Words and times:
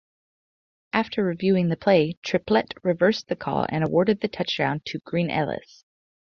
After 0.93 1.23
reviewing 1.23 1.67
the 1.69 1.77
play, 1.77 2.15
Triplette 2.23 2.73
reversed 2.81 3.27
the 3.27 3.35
call 3.35 3.67
and 3.69 3.83
awarded 3.83 4.19
the 4.21 4.29
touchdown 4.29 4.81
to 4.85 4.97
Green-Ellis. 4.97 5.85